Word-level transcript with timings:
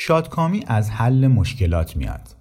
شادکامی 0.00 0.64
از 0.66 0.90
حل 0.90 1.26
مشکلات 1.26 1.96
میاد. 1.96 2.36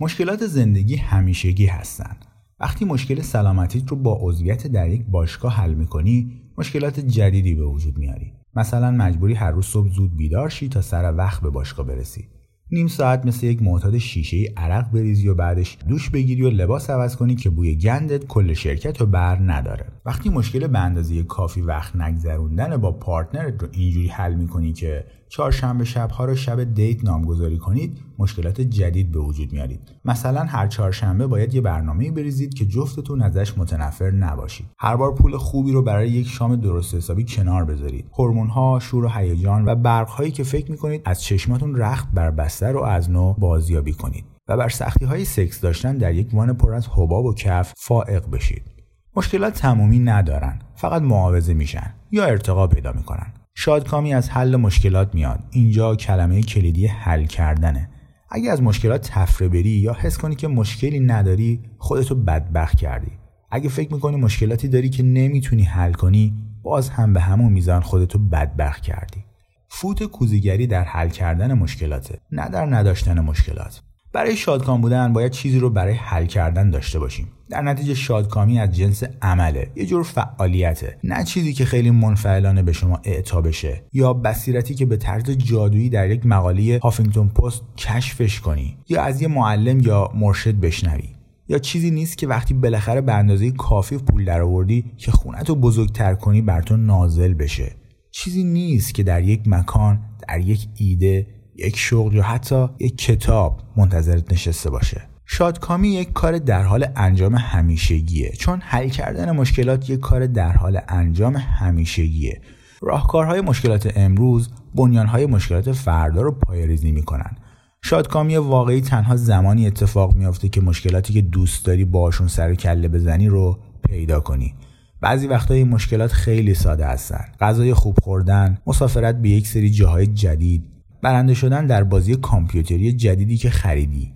مشکلات 0.00 0.46
زندگی 0.46 0.96
همیشگی 0.96 1.66
هستند. 1.66 2.24
وقتی 2.60 2.84
مشکل 2.84 3.22
سلامتیت 3.22 3.88
رو 3.88 3.96
با 3.96 4.18
عضویت 4.20 4.66
در 4.66 4.88
یک 4.88 5.06
باشگاه 5.06 5.54
حل 5.54 5.74
می‌کنی 5.74 6.40
مشکلات 6.58 7.00
جدیدی 7.00 7.54
به 7.54 7.64
وجود 7.64 7.98
میاری 7.98 8.32
مثلا 8.54 8.90
مجبوری 8.90 9.34
هر 9.34 9.50
روز 9.50 9.66
صبح 9.66 9.88
زود 9.88 10.16
بیدار 10.16 10.48
شی 10.48 10.68
تا 10.68 10.80
سر 10.80 11.14
وقت 11.16 11.42
به 11.42 11.50
باشگاه 11.50 11.86
برسی 11.86 12.28
نیم 12.70 12.86
ساعت 12.86 13.26
مثل 13.26 13.46
یک 13.46 13.62
معتاد 13.62 13.98
شیشه 13.98 14.36
ای 14.36 14.46
عرق 14.56 14.90
بریزی 14.90 15.28
و 15.28 15.34
بعدش 15.34 15.78
دوش 15.88 16.10
بگیری 16.10 16.42
و 16.42 16.50
لباس 16.50 16.90
عوض 16.90 17.16
کنی 17.16 17.34
که 17.34 17.50
بوی 17.50 17.76
گندت 17.76 18.26
کل 18.26 18.54
شرکت 18.54 19.02
و 19.02 19.06
بر 19.06 19.36
نداره. 19.36 19.86
وقتی 20.06 20.28
مشکل 20.28 20.66
به 20.66 20.78
اندازه 20.78 21.22
کافی 21.22 21.60
وقت 21.60 21.96
نگذروندن 21.96 22.76
با 22.76 22.92
partner 22.92 23.53
ت 23.53 23.62
رو 23.62 23.68
اینجوری 23.72 24.08
حل 24.08 24.34
می‌کنی 24.34 24.72
که 24.72 25.04
چهارشنبه 25.28 25.84
شبها 25.84 26.24
رو 26.24 26.34
شب 26.34 26.74
date 26.74 27.04
نامگذاری 27.04 27.58
کنید 27.58 27.98
مشکلات 28.18 28.60
جدید 28.60 29.12
به 29.12 29.18
وجود 29.18 29.52
میارید. 29.52 29.80
مثلا 30.04 30.44
هر 30.44 30.66
چهارشنبه 30.66 31.26
باید 31.26 31.54
یه 31.54 31.60
برنامه 31.60 32.10
بریزید 32.10 32.54
که 32.54 32.66
جفتتون 32.66 33.22
ازش 33.22 33.58
متنفر 33.58 34.10
نباشید. 34.10 34.66
هر 34.78 34.96
بار 34.96 35.14
پول 35.14 35.36
خوبی 35.36 35.72
رو 35.72 35.82
برای 35.82 36.10
یک 36.10 36.26
شام 36.26 36.56
درست 36.56 36.94
حسابی 36.94 37.24
کنار 37.28 37.64
بذارید. 37.64 38.10
ها 38.50 38.78
شور 38.80 39.04
و 39.04 39.08
هیجان 39.08 39.64
و 39.68 39.74
برقهایی 39.74 40.30
که 40.30 40.44
فکر 40.44 40.70
می‌کنید 40.70 41.02
از 41.04 41.22
چشماتون 41.22 41.76
رخت 41.76 42.08
بر 42.12 42.30
بستر 42.30 42.72
رو 42.72 42.82
از 42.82 43.10
نو 43.10 43.32
بازیابی 43.32 43.92
کنید 43.92 44.24
و 44.48 44.56
بر 44.56 44.68
سختی 44.68 45.04
های 45.04 45.24
سکس 45.24 45.60
داشتن 45.60 45.98
در 45.98 46.14
یک 46.14 46.28
وان 46.32 46.52
پر 46.52 46.74
از 46.74 46.88
حباب 46.88 47.24
و 47.24 47.34
کف 47.34 47.72
فائق 47.76 48.30
بشید. 48.30 48.73
مشکلات 49.16 49.54
تمومی 49.54 49.98
ندارن 49.98 50.58
فقط 50.76 51.02
معاوضه 51.02 51.54
میشن 51.54 51.94
یا 52.10 52.24
ارتقا 52.24 52.66
پیدا 52.66 52.92
می‌کنن. 52.92 53.32
شادکامی 53.54 54.14
از 54.14 54.30
حل 54.30 54.56
مشکلات 54.56 55.14
میاد. 55.14 55.40
اینجا 55.50 55.96
کلمه 55.96 56.42
کلیدی 56.42 56.86
حل 56.86 57.24
کردنه. 57.24 57.88
اگه 58.30 58.50
از 58.50 58.62
مشکلات 58.62 59.10
تفره 59.10 59.48
بری 59.48 59.68
یا 59.68 59.96
حس 60.00 60.18
کنی 60.18 60.34
که 60.34 60.48
مشکلی 60.48 61.00
نداری 61.00 61.60
خودتو 61.78 62.14
بدبخت 62.14 62.78
کردی. 62.78 63.12
اگه 63.50 63.68
فکر 63.68 63.94
می‌کنی 63.94 64.16
مشکلاتی 64.16 64.68
داری 64.68 64.90
که 64.90 65.02
نمی‌تونی 65.02 65.62
حل 65.62 65.92
کنی 65.92 66.34
باز 66.62 66.88
هم 66.90 67.12
به 67.12 67.20
همون 67.20 67.52
میزان 67.52 67.80
خودتو 67.80 68.18
بدبخت 68.18 68.82
کردی. 68.82 69.24
فوت 69.68 70.02
کوزیگری 70.02 70.66
در 70.66 70.84
حل 70.84 71.08
کردن 71.08 71.52
مشکلاته 71.52 72.18
نه 72.32 72.48
در 72.48 72.66
نداشتن 72.66 73.20
مشکلات. 73.20 73.82
برای 74.14 74.36
شادکام 74.36 74.80
بودن 74.80 75.12
باید 75.12 75.32
چیزی 75.32 75.58
رو 75.58 75.70
برای 75.70 75.94
حل 75.94 76.26
کردن 76.26 76.70
داشته 76.70 76.98
باشیم. 76.98 77.28
در 77.50 77.62
نتیجه 77.62 77.94
شادکامی 77.94 78.58
از 78.58 78.76
جنس 78.76 79.02
عمله 79.22 79.70
یه 79.76 79.86
جور 79.86 80.02
فعالیته. 80.02 80.98
نه 81.04 81.24
چیزی 81.24 81.52
که 81.52 81.64
خیلی 81.64 81.90
منفعلانه 81.90 82.62
به 82.62 82.72
شما 82.72 83.00
اعطا 83.04 83.40
بشه 83.40 83.82
یا 83.92 84.12
بصیرتی 84.12 84.74
که 84.74 84.86
به 84.86 84.96
طرز 84.96 85.30
جادویی 85.30 85.88
در 85.88 86.10
یک 86.10 86.26
مقاله 86.26 86.80
هافینگتون 86.82 87.28
پست 87.28 87.62
کشفش 87.76 88.40
کنی 88.40 88.76
یا 88.88 89.02
از 89.02 89.22
یه 89.22 89.28
معلم 89.28 89.80
یا 89.80 90.10
مرشد 90.14 90.54
بشنوی. 90.54 91.08
یا 91.48 91.58
چیزی 91.58 91.90
نیست 91.90 92.18
که 92.18 92.26
وقتی 92.26 92.54
بالاخره 92.54 93.00
به 93.00 93.14
اندازه 93.14 93.50
کافی 93.50 93.98
پول 93.98 94.24
درآوردی 94.24 94.84
که 94.96 95.12
خونت 95.12 95.48
رو 95.48 95.54
بزرگتر 95.54 96.14
کنی 96.14 96.42
بر 96.42 96.62
تو 96.62 96.76
نازل 96.76 97.34
بشه. 97.34 97.76
چیزی 98.10 98.44
نیست 98.44 98.94
که 98.94 99.02
در 99.02 99.22
یک 99.22 99.40
مکان 99.46 100.00
در 100.28 100.40
یک 100.40 100.68
ایده 100.76 101.26
یک 101.56 101.76
شغل 101.76 102.14
یا 102.14 102.22
حتی 102.22 102.68
یک 102.78 102.98
کتاب 102.98 103.62
منتظرت 103.76 104.32
نشسته 104.32 104.70
باشه. 104.70 105.02
شادکامی 105.26 105.88
یک 105.88 106.12
کار 106.12 106.38
در 106.38 106.62
حال 106.62 106.86
انجام 106.96 107.34
همیشگیه. 107.34 108.32
چون 108.38 108.60
حل 108.62 108.88
کردن 108.88 109.30
مشکلات 109.30 109.90
یک 109.90 110.00
کار 110.00 110.26
در 110.26 110.52
حال 110.52 110.80
انجام 110.88 111.36
همیشگیه. 111.36 112.40
راهکارهای 112.82 113.40
مشکلات 113.40 113.92
امروز 113.96 114.50
بنیانهای 114.74 115.26
مشکلات 115.26 115.72
فردا 115.72 116.22
رو 116.22 116.32
پایریزی 116.32 116.92
می‌کنن. 116.92 117.36
شادکامی 117.82 118.36
واقعی 118.36 118.80
تنها 118.80 119.16
زمانی 119.16 119.66
اتفاق 119.66 120.14
میافته 120.14 120.48
که 120.48 120.60
مشکلاتی 120.60 121.12
که 121.12 121.22
دوست 121.22 121.66
داری 121.66 121.84
باشون 121.84 122.28
سر 122.28 122.54
کله 122.54 122.88
بزنی 122.88 123.28
رو 123.28 123.58
پیدا 123.88 124.20
کنی. 124.20 124.54
بعضی 125.00 125.26
وقتا 125.26 125.54
این 125.54 125.68
مشکلات 125.68 126.12
خیلی 126.12 126.54
ساده 126.54 126.86
هستن. 126.86 127.24
غذای 127.40 127.74
خوب 127.74 127.96
خوردن 128.02 128.58
مسافرت 128.66 129.22
به 129.22 129.28
یک 129.28 129.46
سری 129.46 129.70
جاهای 129.70 130.06
جدید 130.06 130.73
برنده 131.04 131.34
شدن 131.34 131.66
در 131.66 131.84
بازی 131.84 132.16
کامپیوتری 132.16 132.92
جدیدی 132.92 133.36
که 133.36 133.50
خریدی. 133.50 134.12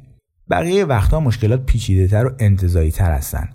بقیه 0.50 0.84
وقتها 0.84 1.20
مشکلات 1.20 1.66
پیچیده 1.66 2.06
تر 2.06 2.26
و 2.26 2.30
انتظایی 2.38 2.90
تر 2.90 3.12
هستن. 3.12 3.48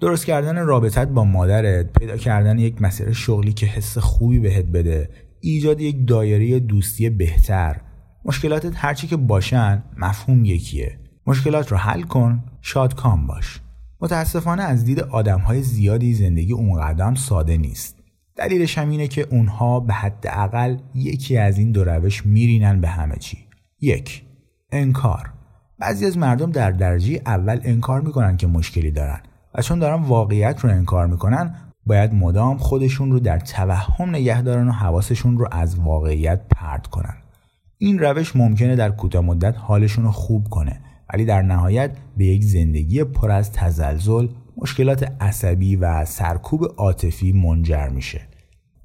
درست 0.00 0.26
کردن 0.26 0.66
رابطت 0.66 1.08
با 1.08 1.24
مادرت 1.24 1.92
پیدا 1.92 2.16
کردن 2.16 2.58
یک 2.58 2.82
مسیر 2.82 3.12
شغلی 3.12 3.52
که 3.52 3.66
حس 3.66 3.98
خوبی 3.98 4.38
بهت 4.38 4.64
بده 4.64 5.08
ایجاد 5.40 5.80
یک 5.80 6.08
دایره 6.08 6.60
دوستی 6.60 7.10
بهتر. 7.10 7.80
مشکلاتت 8.24 8.72
هرچی 8.74 9.06
که 9.06 9.16
باشن 9.16 9.82
مفهوم 9.96 10.44
یکیه. 10.44 10.98
مشکلات 11.26 11.72
رو 11.72 11.78
حل 11.78 12.02
کن 12.02 12.44
شاد 12.60 12.94
کام 12.94 13.26
باش. 13.26 13.60
متاسفانه 14.00 14.62
از 14.62 14.84
دید 14.84 15.00
آدم 15.00 15.38
های 15.38 15.62
زیادی 15.62 16.14
زندگی 16.14 16.52
اونقدر 16.52 17.14
ساده 17.14 17.56
نیست. 17.56 18.01
دلیلش 18.36 18.78
هم 18.78 18.90
اینه 18.90 19.08
که 19.08 19.26
اونها 19.30 19.80
به 19.80 19.92
حداقل 19.92 20.76
یکی 20.94 21.38
از 21.38 21.58
این 21.58 21.72
دو 21.72 21.84
روش 21.84 22.26
میرینن 22.26 22.80
به 22.80 22.88
همه 22.88 23.16
چی. 23.16 23.38
یک 23.80 24.24
انکار. 24.72 25.32
بعضی 25.78 26.06
از 26.06 26.18
مردم 26.18 26.50
در 26.50 26.70
درجه 26.70 27.20
اول 27.26 27.60
انکار 27.64 28.00
می‌کنن 28.00 28.36
که 28.36 28.46
مشکلی 28.46 28.90
دارن 28.90 29.20
و 29.54 29.62
چون 29.62 29.78
دارن 29.78 30.02
واقعیت 30.02 30.60
رو 30.60 30.70
انکار 30.70 31.06
می‌کنن 31.06 31.54
باید 31.86 32.14
مدام 32.14 32.58
خودشون 32.58 33.12
رو 33.12 33.20
در 33.20 33.38
توهم 33.38 34.08
نگه 34.08 34.42
دارن 34.42 34.68
و 34.68 34.72
حواسشون 34.72 35.38
رو 35.38 35.48
از 35.52 35.78
واقعیت 35.78 36.40
پرد 36.50 36.86
کنن. 36.86 37.14
این 37.78 37.98
روش 37.98 38.36
ممکنه 38.36 38.76
در 38.76 38.90
کوتاه 38.90 39.24
مدت 39.24 39.54
حالشون 39.58 40.04
رو 40.04 40.10
خوب 40.10 40.48
کنه 40.48 40.80
ولی 41.12 41.24
در 41.24 41.42
نهایت 41.42 41.96
به 42.16 42.24
یک 42.24 42.44
زندگی 42.44 43.04
پر 43.04 43.30
از 43.30 43.52
تزلزل 43.52 44.28
مشکلات 44.56 45.12
عصبی 45.20 45.76
و 45.76 46.04
سرکوب 46.04 46.64
عاطفی 46.76 47.32
منجر 47.32 47.88
میشه. 47.88 48.20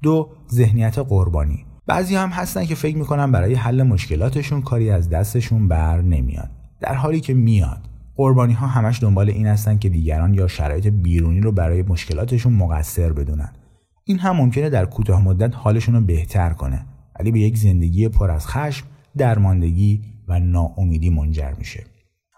دو 0.02 0.30
ذهنیت 0.52 0.98
قربانی. 0.98 1.64
بعضی 1.86 2.14
هم 2.14 2.28
هستن 2.28 2.64
که 2.64 2.74
فکر 2.74 2.96
می‌کنن 2.96 3.32
برای 3.32 3.54
حل 3.54 3.82
مشکلاتشون 3.82 4.62
کاری 4.62 4.90
از 4.90 5.08
دستشون 5.08 5.68
بر 5.68 6.00
نمیاد. 6.00 6.50
در 6.80 6.94
حالی 6.94 7.20
که 7.20 7.34
میاد. 7.34 7.88
قربانی 8.16 8.52
ها 8.52 8.66
همش 8.66 9.02
دنبال 9.02 9.30
این 9.30 9.46
هستن 9.46 9.78
که 9.78 9.88
دیگران 9.88 10.34
یا 10.34 10.48
شرایط 10.48 10.86
بیرونی 10.86 11.40
رو 11.40 11.52
برای 11.52 11.82
مشکلاتشون 11.82 12.52
مقصر 12.52 13.12
بدونن. 13.12 13.52
این 14.04 14.18
هم 14.18 14.36
ممکنه 14.36 14.70
در 14.70 14.84
کوتاه 14.84 15.22
مدت 15.22 15.54
حالشون 15.54 15.94
رو 15.94 16.00
بهتر 16.00 16.50
کنه. 16.50 16.86
ولی 17.20 17.30
به 17.30 17.40
یک 17.40 17.58
زندگی 17.58 18.08
پر 18.08 18.30
از 18.30 18.46
خشم 18.46 18.86
درماندگی 19.16 20.02
و 20.28 20.40
ناامیدی 20.40 21.10
منجر 21.10 21.52
میشه. 21.58 21.84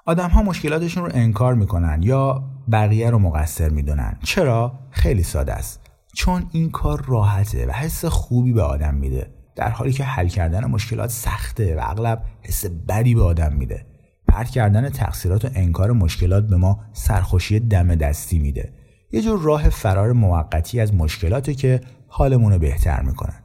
آدم 0.07 0.29
ها 0.29 0.43
مشکلاتشون 0.43 1.05
رو 1.05 1.11
انکار 1.15 1.55
می‌کنن 1.55 2.03
یا 2.03 2.45
بقیه 2.73 3.11
رو 3.11 3.19
مقصر 3.19 3.69
می‌دونن. 3.69 4.19
چرا؟ 4.25 4.79
خیلی 4.91 5.23
ساده 5.23 5.53
است. 5.53 5.81
چون 6.15 6.47
این 6.53 6.71
کار 6.71 7.05
راحته 7.07 7.67
و 7.67 7.71
حس 7.71 8.05
خوبی 8.05 8.53
به 8.53 8.63
آدم 8.63 8.95
میده. 8.95 9.31
در 9.57 9.71
حالی 9.71 9.93
که 9.93 10.05
حل 10.05 10.29
کردن 10.29 10.65
مشکلات 10.65 11.11
سخته 11.11 11.77
و 11.77 11.81
اغلب 11.83 12.25
حس 12.43 12.67
بدی 12.89 13.15
به 13.15 13.23
آدم 13.23 13.53
میده. 13.53 13.87
پرت 14.29 14.51
کردن 14.51 14.89
تقصیرات 14.89 15.45
و 15.45 15.49
انکار 15.55 15.93
مشکلات 15.93 16.47
به 16.47 16.57
ما 16.57 16.81
سرخوشی 16.93 17.61
دم 17.61 17.95
دستی 17.95 18.39
میده. 18.39 18.73
یه 19.13 19.23
جور 19.23 19.41
راه 19.41 19.69
فرار 19.69 20.13
موقتی 20.13 20.81
از 20.81 20.95
مشکلاتی 20.95 21.55
که 21.55 21.81
حالمون 22.09 22.53
رو 22.53 22.59
بهتر 22.59 23.03
می‌کنن 23.03 23.43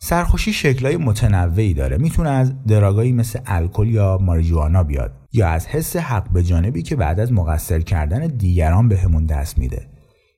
سرخوشی 0.00 0.52
شکلهای 0.52 0.96
متنوعی 0.96 1.74
داره. 1.74 1.98
می‌تونه 1.98 2.30
از 2.30 2.64
دراگایی 2.66 3.12
مثل 3.12 3.38
الکل 3.46 3.88
یا 3.88 4.18
ماریجوانا 4.18 4.82
بیاد 4.82 5.12
یا 5.32 5.48
از 5.48 5.66
حس 5.66 5.96
حق 5.96 6.30
به 6.30 6.42
جانبی 6.42 6.82
که 6.82 6.96
بعد 6.96 7.20
از 7.20 7.32
مقصر 7.32 7.80
کردن 7.80 8.26
دیگران 8.26 8.88
به 8.88 8.98
دست 9.28 9.58
میده 9.58 9.86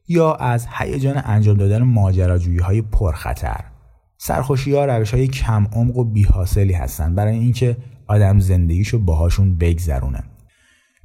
یا 0.08 0.34
از 0.34 0.66
هیجان 0.78 1.22
انجام 1.24 1.56
دادن 1.56 1.82
ماجراجویی 1.82 2.58
های 2.58 2.82
پرخطر. 2.82 3.64
سرخوشی 4.18 4.74
ها 4.74 4.84
روش 4.84 5.14
های 5.14 5.28
کم 5.28 5.66
عمق 5.72 5.96
و 5.96 6.04
بیحاصلی 6.04 6.72
هستن 6.72 7.14
برای 7.14 7.38
اینکه 7.38 7.76
آدم 8.06 8.38
زندگیشو 8.38 8.98
باهاشون 8.98 9.56
بگذرونه. 9.58 10.22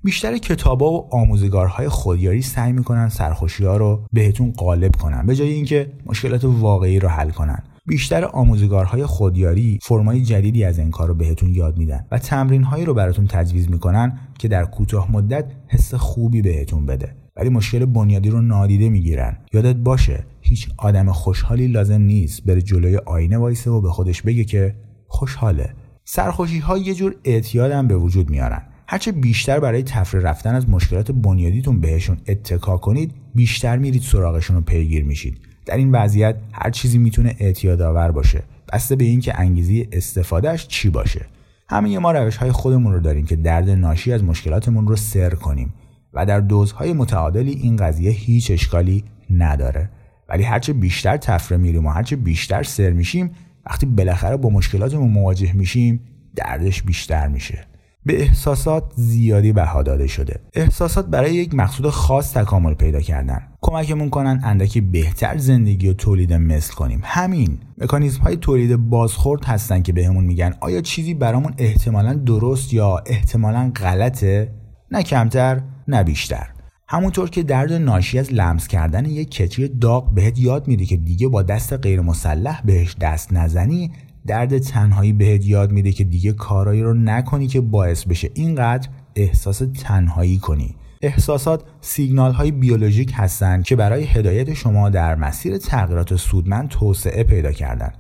بیشتر 0.06 0.38
کتابا 0.38 0.92
و 0.92 1.16
آموزگارهای 1.16 1.90
خودیاری 1.90 2.42
سعی 2.42 2.72
می‌کنن 2.72 3.10
سرخوشی 3.10 3.66
ها 3.66 3.78
رو 3.78 4.06
بهتون 4.14 4.52
غالب 4.52 4.96
کنن 4.96 5.26
به 5.26 5.36
جای 5.36 5.54
اینکه 5.54 5.92
مشکلات 6.06 6.46
واقعی 6.46 7.00
رو 7.00 7.10
حل 7.10 7.30
کنن. 7.30 7.64
بیشتر 7.86 8.26
آموزگارهای 8.26 9.06
خودیاری 9.06 9.80
فرمای 9.84 10.22
جدیدی 10.22 10.64
از 10.64 10.80
این 10.80 10.92
کار 10.92 11.08
رو 11.08 11.14
بهتون 11.14 11.54
یاد 11.54 11.78
میدن 11.78 12.06
و 12.12 12.20
تمرینهایی 12.20 12.86
رو 12.86 12.94
براتون 12.94 13.28
تجویز 13.28 13.70
می‌کنن 13.70 14.20
که 14.40 14.48
در 14.48 14.66
کوتاه 14.66 15.12
مدت 15.12 15.46
حس 15.68 15.94
خوبی 15.94 16.42
بهتون 16.42 16.86
بده. 16.86 17.16
ولی 17.36 17.50
مشکل 17.50 17.86
بنیادی 17.86 18.30
رو 18.30 18.42
نادیده 18.42 18.90
می‌گیرن. 18.90 19.38
یادت 19.54 19.76
باشه 19.76 20.24
هیچ 20.42 20.70
آدم 20.78 21.12
خوشحالی 21.12 21.68
لازم 21.68 22.02
نیست 22.02 22.44
بره 22.44 22.62
جلوی 22.62 22.98
آینه 22.98 23.38
وایسه 23.38 23.72
و 23.72 23.82
به 23.82 23.90
خودش 23.90 24.22
بگه 24.22 24.44
که 24.44 24.76
خوشحاله. 25.08 25.74
سرخوشی 26.04 26.60
ها 26.60 26.78
یه 26.78 26.94
جور 26.94 27.16
اعتیاد 27.24 27.72
هم 27.72 27.88
به 27.88 27.98
وجود 27.98 28.30
میارن. 28.30 28.62
هرچه 28.88 29.12
بیشتر 29.12 29.60
برای 29.60 29.84
تفریح 29.84 30.24
رفتن 30.24 30.56
از 30.56 30.70
مشکلات 30.70 31.12
بنیادیتون 31.12 31.80
بهشون 31.80 32.18
اتکا 32.28 32.78
کنید 32.78 33.12
بیشتر 33.36 33.78
میرید 33.78 34.02
سراغشون 34.02 34.56
رو 34.56 34.62
پیگیر 34.62 35.04
میشید. 35.04 35.38
در 35.66 35.78
این 35.78 35.92
وضعیت 35.92 36.36
هر 36.52 36.70
چیزی 36.70 36.98
می‌تونه 36.98 37.36
اعتیاد 37.40 37.82
آور 37.82 38.12
باشه. 38.12 38.44
بسته 38.74 38.96
به 38.96 39.04
اینکه 39.04 39.40
انگیزه 39.40 39.88
استفادهش 39.92 40.68
چی 40.68 40.90
باشه؟ 40.90 41.26
همه 41.70 42.00
ما 42.00 42.12
روش 42.12 42.38
های 42.38 42.52
خودمون 42.52 42.94
رو 42.94 43.00
داریم 43.00 43.26
که 43.26 43.36
درد 43.36 43.70
ناشی 43.70 44.14
از 44.14 44.24
مشکلاتمون 44.24 44.88
رو 44.88 44.96
سر 44.96 45.30
کنیم 45.30 45.74
و 46.14 46.26
در 46.26 46.40
دوزهای 46.40 46.94
متعادلی 46.94 47.52
این 47.52 47.76
قضیه 47.76 48.12
هیچ 48.12 48.52
اشکالی 48.52 49.04
نداره. 49.30 49.90
ولی 50.30 50.44
هرچه 50.44 50.74
بیشتر 50.74 51.18
تفره 51.18 51.58
میریم 51.58 51.86
و 51.86 51.90
هرچه 51.90 52.16
بیشتر 52.16 52.64
سر 52.64 52.90
میشیم 52.90 53.32
وقتی 53.66 53.86
بالاخره 53.86 54.38
با 54.38 54.50
مشکلاتمون 54.50 55.10
مواجه 55.10 55.54
میشیم 55.54 56.00
دردش 56.36 56.84
بیشتر 56.84 57.28
میشه. 57.28 57.68
به 58.06 58.22
احساسات 58.22 58.84
زیادی 58.96 59.54
بها 59.54 59.84
داده 59.84 60.08
شده. 60.08 60.40
احساسات 60.54 61.08
برای 61.08 61.34
یک 61.34 61.56
مقصود 61.56 61.90
خاص 61.90 62.34
تکامل 62.34 62.74
پیدا 62.74 63.02
کردن. 63.02 63.42
کمکمون 63.62 64.10
کنن 64.10 64.42
اندکی 64.44 64.82
بهتر 64.82 65.38
زندگی 65.38 65.90
و 65.90 65.94
تولید 65.94 66.34
مثل 66.34 66.74
کنیم. 66.74 67.02
همین. 67.04 67.58
مکانیزم 67.78 68.22
های 68.22 68.36
تولید 68.36 68.76
بازخورد 68.76 69.46
هستن 69.46 69.82
که 69.82 69.94
بهمون 69.94 70.24
میگن. 70.24 70.54
آیا 70.62 70.82
چیزی 70.82 71.14
برامون 71.14 71.54
احتمالا 71.58 72.14
درست 72.14 72.74
یا 72.74 73.04
احتمالا 73.06 73.72
غلطه؟ 73.76 74.52
نه 74.92 75.04
کمتر 75.04 75.62
نه 75.88 76.04
بیشتر. 76.04 76.48
همونطور 76.88 77.30
که 77.30 77.44
درد 77.44 77.74
ناشی 77.74 78.20
از 78.20 78.34
لمس 78.34 78.68
کردن 78.68 79.06
یک 79.06 79.32
کتری 79.32 79.68
داغ 79.68 80.14
بهت 80.14 80.40
یاد 80.40 80.68
میده 80.68 80.86
که 80.86 80.98
دیگه 80.98 81.28
با 81.28 81.42
دست 81.42 81.74
غیر 81.74 82.02
مسلح 82.02 82.62
بهش 82.62 82.96
دست 83.02 83.34
نزنی 83.34 83.92
درد 84.28 84.58
تنهایی 84.58 85.14
بهت 85.14 85.46
یاد 85.46 85.72
میده 85.72 85.92
که 85.92 86.04
دیگه 86.04 86.32
کارایی 86.34 86.84
رو 86.84 86.94
نکنی 86.94 87.48
که 87.48 87.62
باعث 87.62 88.06
بشه. 88.06 88.32
اینقدر 88.34 88.90
احساس 89.16 89.62
تنهایی 89.84 90.38
کنی. 90.38 90.76
احساسات 91.02 91.64
سیگنال 91.82 92.34
های 92.34 92.52
بیولوژیک 92.52 93.12
هستند 93.16 93.64
که 93.64 93.76
برای 93.76 94.04
هدایت 94.04 94.54
شما 94.54 94.90
در 94.90 95.16
مسیر 95.16 95.58
تغییرات 95.58 96.16
سودمند 96.16 96.70
توسعه 96.70 97.24
پیدا 97.24 97.52
کردن. 97.52 97.92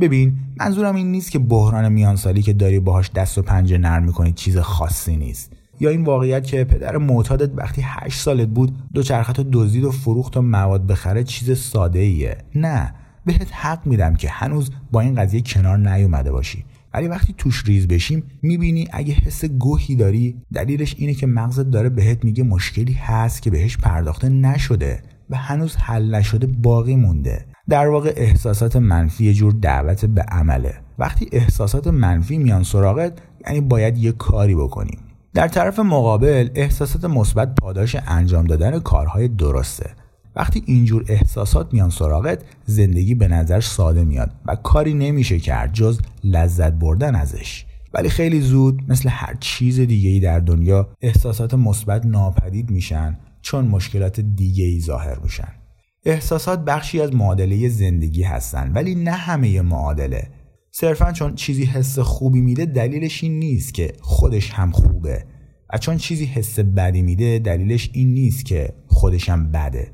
ببین 0.00 0.36
منظورم 0.60 0.94
این 0.94 1.12
نیست 1.12 1.30
که 1.30 1.38
بحران 1.38 1.92
میانسالی 1.92 2.42
که 2.42 2.52
داری 2.52 2.80
باهاش 2.80 3.10
دست 3.10 3.38
و 3.38 3.42
پنجه 3.42 3.78
نرم 3.78 4.04
می‌کنی 4.04 4.32
چیز 4.32 4.58
خاصی 4.58 5.16
نیست. 5.16 5.52
یا 5.80 5.90
این 5.90 6.04
واقعیت 6.04 6.46
که 6.46 6.64
پدر 6.64 6.96
معتادت 6.96 7.50
وقتی 7.56 7.82
هشت 7.84 8.20
سالت 8.20 8.48
بود 8.48 8.72
دو 8.94 9.02
چرخت 9.02 9.40
دزدید 9.40 9.84
و 9.84 9.90
فروخت 9.90 10.36
و 10.36 10.42
مواد 10.42 10.86
بخره 10.86 11.24
چیز 11.24 11.58
ساده 11.58 11.98
ایه 11.98 12.38
نه. 12.54 12.94
بهت 13.24 13.48
حق 13.52 13.86
میدم 13.86 14.14
که 14.14 14.28
هنوز 14.28 14.70
با 14.92 15.00
این 15.00 15.14
قضیه 15.14 15.40
کنار 15.40 15.78
نیومده 15.78 16.32
باشی. 16.32 16.64
ولی 16.94 17.08
وقتی 17.08 17.34
توش 17.38 17.62
ریز 17.66 17.88
بشیم 17.88 18.22
می‌بینی 18.42 18.88
اگه 18.92 19.14
حس 19.14 19.44
گوهی 19.44 19.96
داری 19.96 20.36
دلیلش 20.54 20.94
اینه 20.98 21.14
که 21.14 21.26
مغزت 21.26 21.70
داره 21.70 21.88
بهت 21.88 22.24
میگه 22.24 22.44
مشکلی 22.44 22.92
هست 22.92 23.42
که 23.42 23.50
بهش 23.50 23.76
پرداخته 23.76 24.28
نشده 24.28 25.02
و 25.30 25.36
هنوز 25.36 25.76
حل 25.76 26.14
نشده 26.14 26.46
باقی 26.46 26.96
مونده. 26.96 27.46
در 27.68 27.88
واقع 27.88 28.12
احساسات 28.16 28.76
منفی 28.76 29.24
یه 29.24 29.34
جور 29.34 29.52
دعوت 29.52 30.04
به 30.04 30.22
عمله. 30.22 30.74
وقتی 30.98 31.28
احساسات 31.32 31.86
منفی 31.86 32.38
میان 32.38 32.62
سراغت 32.62 33.18
یعنی 33.46 33.60
باید 33.60 33.98
یه 33.98 34.12
کاری 34.12 34.54
بکنیم. 34.54 34.98
در 35.34 35.48
طرف 35.48 35.78
مقابل 35.78 36.48
احساسات 36.54 37.04
مثبت 37.04 37.54
پاداش 37.54 37.96
انجام 38.06 38.44
دادن 38.44 38.80
کارهای 38.80 39.28
درسته. 39.28 39.90
وقتی 40.36 40.62
اینجور 40.66 41.04
احساسات 41.08 41.72
میان 41.72 41.90
سراغت 41.90 42.42
زندگی 42.66 43.14
به 43.14 43.28
نظر 43.28 43.60
ساده 43.60 44.04
میاد 44.04 44.30
و 44.46 44.56
کاری 44.56 44.94
نمیشه 44.94 45.38
کرد 45.38 45.72
جز 45.72 46.00
لذت 46.24 46.72
بردن 46.72 47.14
ازش. 47.14 47.64
ولی 47.94 48.08
خیلی 48.08 48.40
زود 48.40 48.82
مثل 48.88 49.08
هر 49.08 49.36
چیز 49.40 49.80
دیگه 49.80 50.10
ای 50.10 50.20
در 50.20 50.40
دنیا 50.40 50.88
احساسات 51.02 51.54
مثبت 51.54 52.06
ناپدید 52.06 52.70
میشن 52.70 53.18
چون 53.42 53.64
مشکلات 53.64 54.20
دیگه 54.20 54.64
ای 54.64 54.80
ظاهر 54.80 55.18
میشن. 55.18 55.48
احساسات 56.04 56.64
بخشی 56.64 57.00
از 57.00 57.14
معادله 57.14 57.68
زندگی 57.68 58.22
هستن 58.22 58.72
ولی 58.72 58.94
نه 58.94 59.10
همه 59.10 59.62
معادله. 59.62 60.28
صرفا 60.70 61.12
چون 61.12 61.34
چیزی 61.34 61.64
حس 61.64 61.98
خوبی 61.98 62.40
میده 62.40 62.66
دلیلش 62.66 63.24
این 63.24 63.38
نیست 63.38 63.74
که 63.74 63.92
خودش 64.00 64.50
هم 64.50 64.70
خوبه. 64.70 65.24
و 65.72 65.78
چون 65.78 65.96
چیزی 65.96 66.24
حس 66.24 66.58
بدی 66.58 67.02
میده 67.02 67.38
دلیلش 67.38 67.90
این 67.92 68.08
نیست 68.08 68.44
که 68.44 68.72
خودش 68.86 69.28
هم 69.28 69.52
بده. 69.52 69.92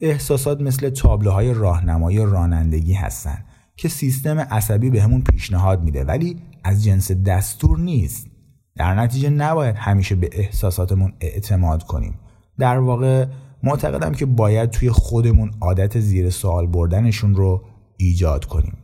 احساسات 0.00 0.60
مثل 0.60 0.90
تابلوهای 0.90 1.54
راهنمایی 1.54 2.18
رانندگی 2.18 2.92
هستن 2.92 3.44
که 3.76 3.88
سیستم 3.88 4.38
عصبی 4.38 4.90
بهمون 4.90 5.20
به 5.20 5.32
پیشنهاد 5.32 5.82
میده 5.82 6.04
ولی 6.04 6.36
از 6.64 6.84
جنس 6.84 7.12
دستور 7.12 7.78
نیست. 7.78 8.26
در 8.76 8.94
نتیجه 8.94 9.30
نباید 9.30 9.76
همیشه 9.76 10.14
به 10.14 10.30
احساساتمون 10.32 11.12
اعتماد 11.20 11.82
کنیم. 11.82 12.18
در 12.58 12.78
واقع 12.78 13.26
معتقدم 13.62 14.12
که 14.12 14.26
باید 14.26 14.70
توی 14.70 14.90
خودمون 14.90 15.50
عادت 15.60 16.00
زیر 16.00 16.30
سوال 16.30 16.66
بردنشون 16.66 17.34
رو 17.34 17.64
ایجاد 17.96 18.44
کنیم. 18.44 18.78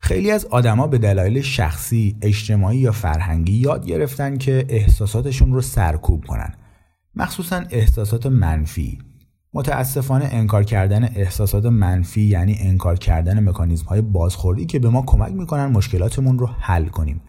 خیلی 0.00 0.30
از 0.30 0.44
آدما 0.44 0.86
به 0.86 0.98
دلایل 0.98 1.40
شخصی، 1.40 2.16
اجتماعی 2.22 2.78
یا 2.78 2.92
فرهنگی 2.92 3.52
یاد 3.52 3.86
گرفتن 3.86 4.38
که 4.38 4.66
احساساتشون 4.68 5.52
رو 5.52 5.60
سرکوب 5.60 6.24
کنن. 6.24 6.54
مخصوصا 7.14 7.64
احساسات 7.70 8.26
منفی. 8.26 8.98
متاسفانه 9.56 10.28
انکار 10.32 10.64
کردن 10.64 11.04
احساسات 11.04 11.66
منفی 11.66 12.20
یعنی 12.20 12.56
انکار 12.60 12.98
کردن 12.98 13.48
مکانیزم 13.48 13.86
های 13.86 14.00
بازخوردی 14.00 14.66
که 14.66 14.78
به 14.78 14.88
ما 14.88 15.02
کمک 15.02 15.32
می‌کنن 15.32 15.66
مشکلاتمون 15.66 16.38
رو 16.38 16.46
حل 16.46 16.86
کنیم. 16.86 17.20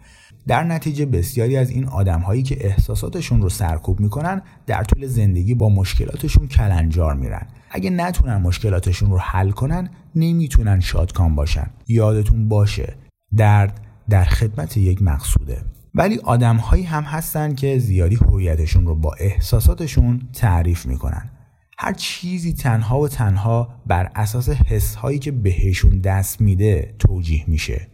در 0.46 0.64
نتیجه 0.64 1.06
بسیاری 1.06 1.56
از 1.56 1.70
این 1.70 1.88
آدم 1.88 2.20
هایی 2.20 2.42
که 2.42 2.66
احساساتشون 2.66 3.42
رو 3.42 3.48
سرکوب 3.48 4.00
می‌کنن 4.00 4.42
در 4.66 4.82
طول 4.82 5.06
زندگی 5.06 5.54
با 5.54 5.68
مشکلاتشون 5.68 6.48
کلنجار 6.48 7.14
میرن. 7.14 7.46
اگه 7.70 7.90
نتونن 7.90 8.36
مشکلاتشون 8.36 9.10
رو 9.10 9.18
حل 9.18 9.50
کنن 9.50 9.90
نمی‌تونن 10.14 10.80
شادکام 10.80 11.34
باشن. 11.34 11.66
یادتون 11.86 12.48
باشه 12.48 12.94
درد 13.36 13.80
در 14.08 14.24
خدمت 14.24 14.76
یک 14.76 15.02
مقصوده. 15.02 15.62
ولی 15.94 16.18
آدم 16.18 16.56
هایی 16.56 16.82
هم 16.82 17.02
هستن 17.02 17.54
که 17.54 17.78
زیادی 17.78 18.14
هویتشون 18.14 18.86
رو 18.86 18.94
با 18.94 19.14
احساساتشون 19.18 20.28
تعریف 20.32 20.86
می‌کنن. 20.86 21.30
هر 21.78 21.92
چیزی 21.92 22.52
تنها 22.52 23.00
و 23.00 23.08
تنها 23.08 23.82
بر 23.86 24.10
اساس 24.14 24.48
حس 24.48 24.94
هایی 24.94 25.18
که 25.18 25.30
بهشون 25.32 26.00
دست 26.00 26.40
میده 26.40 26.94
توجیه 26.98 27.44
میشه. 27.46 27.88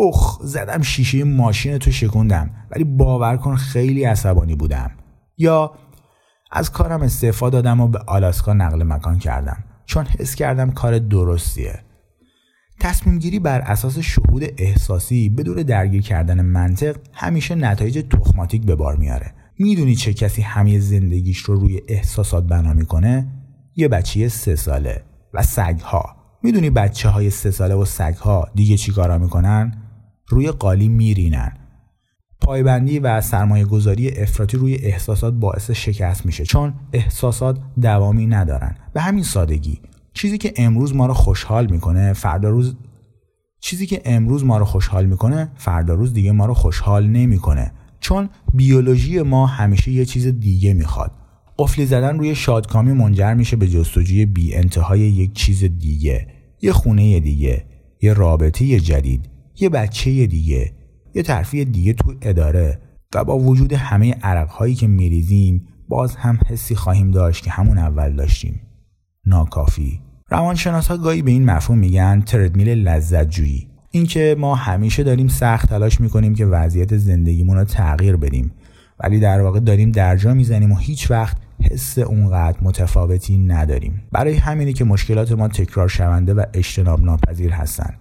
اخ 0.00 0.38
زدم 0.42 0.82
شیشه 0.82 1.24
ماشین 1.24 1.78
تو 1.78 1.90
شکوندم 1.90 2.50
ولی 2.70 2.84
باور 2.84 3.36
کن 3.36 3.56
خیلی 3.56 4.04
عصبانی 4.04 4.54
بودم. 4.54 4.90
یا 5.38 5.74
از 6.50 6.72
کارم 6.72 7.02
استعفا 7.02 7.50
دادم 7.50 7.80
و 7.80 7.88
به 7.88 7.98
آلاسکا 7.98 8.52
نقل 8.52 8.82
مکان 8.82 9.18
کردم 9.18 9.64
چون 9.86 10.06
حس 10.06 10.34
کردم 10.34 10.70
کار 10.70 10.98
درستیه. 10.98 11.84
تصمیم 12.80 13.18
گیری 13.18 13.38
بر 13.38 13.60
اساس 13.60 13.98
شهود 13.98 14.42
احساسی 14.58 15.28
بدون 15.28 15.56
درگیر 15.56 16.02
کردن 16.02 16.40
منطق 16.40 16.96
همیشه 17.12 17.54
نتایج 17.54 18.04
تخماتیک 18.10 18.66
به 18.66 18.74
بار 18.74 18.96
میاره. 18.96 19.34
می‌دونی 19.62 19.94
چه 19.94 20.14
کسی 20.14 20.42
همه 20.42 20.78
زندگیش 20.78 21.38
رو 21.38 21.60
روی 21.60 21.80
احساسات 21.88 22.46
بنا 22.46 22.72
می‌کنه؟ 22.72 23.28
یه 23.76 23.88
بچه 23.88 24.28
سه 24.28 24.56
ساله 24.56 25.02
و 25.34 25.42
سگها. 25.42 26.16
می‌دونی 26.42 26.70
بچه 26.70 27.08
های 27.08 27.30
سه 27.30 27.50
ساله 27.50 27.74
و 27.74 27.84
سگها 27.84 28.48
دیگه 28.54 28.76
چی 28.76 28.92
کارا 28.92 29.18
می‌کنن؟ 29.18 29.82
روی 30.28 30.50
قالی 30.50 30.88
میرینن. 30.88 31.52
پایبندی 32.40 32.98
و 32.98 33.20
سرمایه 33.20 33.64
گذاری 33.64 34.10
افراطی 34.10 34.56
روی 34.56 34.74
احساسات 34.74 35.34
باعث 35.34 35.70
شکست 35.70 36.26
میشه 36.26 36.44
چون 36.44 36.74
احساسات 36.92 37.58
دوامی 37.80 38.26
ندارن. 38.26 38.76
به 38.94 39.00
همین 39.00 39.24
سادگی. 39.24 39.80
چیزی 40.14 40.38
که 40.38 40.52
امروز 40.56 40.94
ما 40.94 41.06
رو 41.06 41.14
خوشحال 41.14 41.70
می‌کنه 41.70 42.12
فردا 42.12 42.50
روز 42.50 42.76
چیزی 43.60 43.86
که 43.86 44.02
امروز 44.04 44.44
ما 44.44 44.58
رو 44.58 44.64
خوشحال 44.64 45.06
می‌کنه 45.06 45.50
فردا 45.54 45.94
روز 45.94 46.12
دیگه 46.12 46.32
ما 46.32 46.46
رو 46.46 46.54
خوشحال 46.54 47.06
نمی‌کنه. 47.06 47.72
چون 48.02 48.28
بیولوژی 48.54 49.22
ما 49.22 49.46
همیشه 49.46 49.90
یه 49.90 50.04
چیز 50.04 50.26
دیگه 50.26 50.74
می‌خواد. 50.74 51.12
قفلی 51.58 51.86
زدن 51.86 52.18
روی 52.18 52.34
شادکامی 52.34 52.92
منجر 52.92 53.34
میشه 53.34 53.56
به 53.56 53.68
جستجوی 53.68 54.26
بی 54.26 54.54
انتهای 54.54 55.00
یک 55.00 55.32
چیز 55.32 55.64
دیگه 55.64 56.26
یه 56.62 56.72
خونه 56.72 57.20
دیگه 57.20 57.64
یه 58.02 58.12
رابطه 58.12 58.80
جدید 58.80 59.30
یه 59.60 59.68
بچه 59.68 60.26
دیگه 60.26 60.72
یه 61.14 61.22
ترفیع 61.22 61.64
دیگه 61.64 61.92
تو 61.92 62.14
اداره 62.22 62.80
و 63.14 63.24
با 63.24 63.38
وجود 63.38 63.72
همه 63.72 64.12
عرقهایی 64.12 64.74
که 64.74 64.86
میریزیم 64.86 65.68
باز 65.88 66.16
هم 66.16 66.38
حسی 66.46 66.74
خواهیم 66.74 67.10
داشت 67.10 67.44
که 67.44 67.50
همون 67.50 67.78
اول 67.78 68.16
داشتیم. 68.16 68.60
ناکافی. 69.26 70.00
روانشناس 70.28 70.88
ها 70.88 70.96
گاهی 70.96 71.22
به 71.22 71.30
این 71.30 71.44
مفهوم 71.44 71.78
میگن 71.78 72.20
تردمیل 72.20 72.68
لذت 72.68 73.28
جویی 73.30 73.71
اینکه 73.94 74.36
ما 74.38 74.54
همیشه 74.54 75.02
داریم 75.02 75.28
سخت 75.28 75.68
تلاش 75.68 76.00
می‌کنیم 76.00 76.34
که 76.34 76.46
وضعیت 76.46 76.96
زندگیمون 76.96 77.56
رو 77.56 77.64
تغییر 77.64 78.16
بدیم. 78.16 78.52
ولی 79.00 79.20
در 79.20 79.40
واقع 79.40 79.60
داریم 79.60 79.90
درجا 79.90 80.34
می‌زنیم 80.34 80.72
و 80.72 80.76
هیچ 80.76 81.10
وقت 81.10 81.36
حس 81.60 81.98
اونقدر 81.98 82.58
متفاوتی 82.62 83.38
نداریم. 83.38 84.02
برای 84.12 84.34
همینه 84.34 84.72
که 84.72 84.84
مشکلات 84.84 85.32
ما 85.32 85.48
تکرار 85.48 85.88
شونده 85.88 86.34
و 86.34 86.44
اجتناب 86.54 87.04
ناپذیر 87.04 87.52
هستن. 87.52 87.94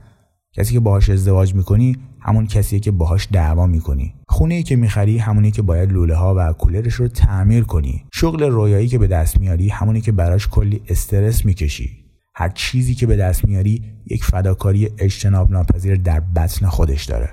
کسی 0.54 0.74
که 0.74 0.80
باهاش 0.80 1.10
ازدواج 1.10 1.56
می‌کنی 1.56 1.98
همون 2.20 2.48
کسیه 2.48 2.80
که 2.80 2.92
باهاش 2.92 3.28
دعوا 3.32 3.68
می‌کنی. 3.68 4.14
خونه 4.28 4.56
ای 4.56 4.64
که 4.64 4.76
می‌خری 4.76 5.18
همونی 5.18 5.52
که 5.52 5.62
باید 5.62 5.92
لوله 5.92 6.16
ها 6.16 6.36
و 6.38 6.54
کولرش 6.54 6.94
رو 6.94 7.08
تعمیر 7.08 7.64
کنی. 7.64 8.06
شغل 8.14 8.44
رویایی 8.44 8.88
که 8.88 8.98
به 8.98 9.08
دست 9.08 9.40
میاری 9.40 9.70
همونی 9.70 10.02
که 10.02 10.12
براش 10.12 10.48
کلی 10.48 10.82
استرس 10.90 11.46
می‌کشی. 11.46 12.01
هر 12.36 12.50
چیزی 12.50 12.96
که 12.96 13.08
به 13.08 13.16
دست 13.16 13.46
میاری 13.46 13.84
یک 14.06 14.24
فداکاری 14.24 14.90
اجتناب 14.98 15.52
ناپذیر 15.52 15.96
در 15.96 16.20
بطن 16.20 16.68
خودش 16.68 17.06
داره. 17.06 17.30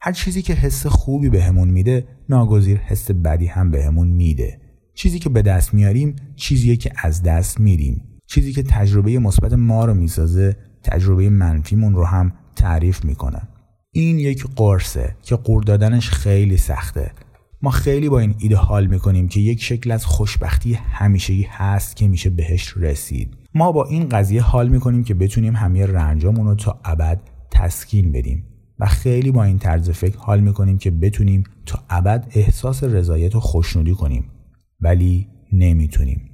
هر 0.00 0.12
چیزی 0.12 0.42
که 0.42 0.54
حس 0.54 0.86
خوبی 0.86 1.28
بهمون 1.28 1.68
به 1.68 1.74
میده 1.74 2.08
ناگزیر 2.28 2.78
حس 2.78 3.10
بدی 3.10 3.46
هم 3.46 3.70
بهمون 3.70 4.08
به 4.08 4.14
میده. 4.14 4.60
چیزی 4.94 5.18
که 5.18 5.28
به 5.28 5.42
دست 5.42 5.74
میاریم 5.74 6.16
چیزیه 6.36 6.76
که 6.76 6.92
از 6.96 7.22
دست 7.22 7.60
میریم. 7.60 8.02
چیزی 8.26 8.52
که 8.52 8.62
تجربه 8.62 9.18
مثبت 9.18 9.52
ما 9.52 9.84
رو 9.84 9.94
می‌سازه 9.94 10.56
تجربه 10.82 11.30
منفیمون 11.30 11.94
رو 11.94 12.04
هم 12.04 12.32
تعریف 12.56 13.04
می‌کنه. 13.04 13.48
این 13.92 14.18
یک 14.18 14.46
قرصه 14.56 15.16
که 15.22 15.36
قور 15.36 15.62
دادنش 15.62 16.10
خیلی 16.10 16.56
سخته. 16.56 17.12
ما 17.62 17.70
خیلی 17.70 18.08
با 18.08 18.18
این 18.18 18.34
ایده 18.38 18.56
حال 18.56 18.86
می‌کنیم 18.86 19.28
که 19.28 19.40
یک 19.40 19.62
شکل 19.62 19.90
از 19.90 20.06
خوشبختی 20.06 20.74
همیشگی 20.74 21.46
هست 21.50 21.96
که 21.96 22.08
میشه 22.08 22.30
بهش 22.30 22.76
رسید. 22.76 23.36
ما 23.54 23.72
با 23.72 23.84
این 23.84 24.08
قضیه 24.08 24.42
حال 24.42 24.68
می‌کنیم 24.68 25.04
که 25.04 25.14
بتونیم 25.14 25.56
همه 25.56 25.86
رنجامون 25.86 26.46
رو 26.46 26.54
تا 26.54 26.80
ابد 26.84 27.20
تسکین 27.50 28.12
بدیم 28.12 28.44
و 28.78 28.86
خیلی 28.86 29.30
با 29.30 29.44
این 29.44 29.58
طرز 29.58 29.90
فکر 29.90 30.18
حال 30.18 30.40
می‌کنیم 30.40 30.78
که 30.78 30.90
بتونیم 30.90 31.44
تا 31.66 31.84
ابد 31.90 32.26
احساس 32.34 32.84
رضایت 32.84 33.34
و 33.34 33.40
خوشنودی 33.40 33.92
کنیم. 33.92 34.24
ولی 34.80 35.28
نمی‌تونیم. 35.52 36.30